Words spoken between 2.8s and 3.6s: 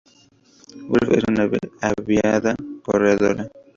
corredora.